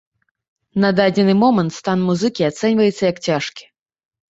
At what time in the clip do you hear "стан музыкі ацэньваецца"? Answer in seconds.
1.79-2.99